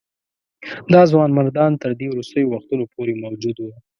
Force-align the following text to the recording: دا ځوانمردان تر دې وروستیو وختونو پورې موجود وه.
دا 0.93 1.01
ځوانمردان 1.11 1.71
تر 1.81 1.91
دې 1.99 2.07
وروستیو 2.09 2.51
وختونو 2.53 2.83
پورې 2.93 3.13
موجود 3.23 3.57
وه. 3.59 3.75